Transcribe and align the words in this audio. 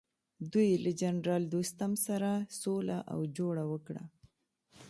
دوی 0.53 0.69
له 0.83 0.91
جنرال 1.01 1.43
دوستم 1.53 1.91
سره 2.05 2.31
سوله 2.61 2.97
او 3.13 3.19
جوړه 3.37 3.63
وکړه. 3.71 4.03